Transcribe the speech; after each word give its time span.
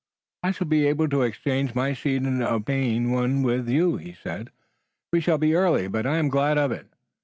"I 0.41 0.49
shall 0.49 0.65
be 0.65 0.87
able 0.87 1.07
to 1.09 1.21
exchange 1.21 1.75
my 1.75 1.93
seat 1.93 2.23
and 2.23 2.41
obtain 2.41 3.11
one 3.11 3.43
with 3.43 3.69
you," 3.69 3.97
he 3.97 4.13
said. 4.13 4.49
"We 5.13 5.21
shall 5.21 5.37
be 5.37 5.53
early, 5.53 5.87
but 5.87 6.07
I 6.07 6.17
am 6.17 6.29
glad 6.29 6.57
of 6.57 6.71
it. 6.71 6.87